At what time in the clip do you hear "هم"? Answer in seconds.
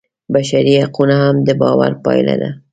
1.23-1.35